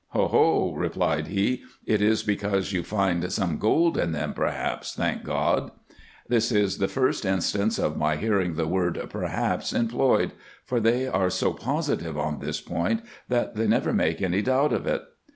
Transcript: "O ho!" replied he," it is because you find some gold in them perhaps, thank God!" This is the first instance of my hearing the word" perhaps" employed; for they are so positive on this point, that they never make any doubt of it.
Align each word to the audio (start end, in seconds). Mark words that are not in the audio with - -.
"O 0.15 0.25
ho!" 0.29 0.73
replied 0.75 1.27
he," 1.27 1.61
it 1.85 2.01
is 2.01 2.23
because 2.23 2.73
you 2.73 2.81
find 2.81 3.31
some 3.31 3.59
gold 3.59 3.99
in 3.99 4.13
them 4.13 4.33
perhaps, 4.33 4.95
thank 4.95 5.23
God!" 5.23 5.69
This 6.27 6.51
is 6.51 6.79
the 6.79 6.87
first 6.87 7.23
instance 7.23 7.77
of 7.77 7.97
my 7.97 8.15
hearing 8.15 8.55
the 8.55 8.65
word" 8.65 8.99
perhaps" 9.11 9.71
employed; 9.73 10.31
for 10.65 10.79
they 10.79 11.07
are 11.07 11.29
so 11.29 11.53
positive 11.53 12.17
on 12.17 12.39
this 12.39 12.59
point, 12.59 13.01
that 13.29 13.53
they 13.55 13.67
never 13.67 13.93
make 13.93 14.23
any 14.23 14.41
doubt 14.41 14.73
of 14.73 14.87
it. 14.87 15.03